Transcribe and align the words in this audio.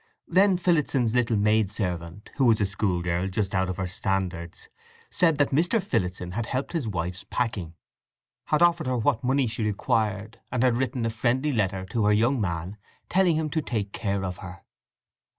Then 0.27 0.57
Phillotson's 0.57 1.13
little 1.13 1.37
maidservant, 1.37 2.31
who 2.37 2.45
was 2.45 2.59
a 2.59 2.65
schoolgirl 2.65 3.27
just 3.27 3.53
out 3.53 3.69
of 3.69 3.77
her 3.77 3.85
standards, 3.85 4.67
said 5.11 5.37
that 5.37 5.51
Mr. 5.51 5.79
Phillotson 5.79 6.31
had 6.31 6.47
helped 6.47 6.71
in 6.73 6.79
his 6.79 6.87
wife's 6.87 7.23
packing, 7.29 7.75
had 8.45 8.63
offered 8.63 8.87
her 8.87 8.97
what 8.97 9.23
money 9.23 9.45
she 9.45 9.61
required, 9.63 10.39
and 10.51 10.63
had 10.63 10.75
written 10.77 11.05
a 11.05 11.11
friendly 11.11 11.51
letter 11.51 11.85
to 11.91 12.05
her 12.05 12.13
young 12.13 12.41
man, 12.41 12.77
telling 13.09 13.35
him 13.35 13.51
to 13.51 13.61
take 13.61 13.91
care 13.93 14.25
of 14.25 14.37
her. 14.37 14.63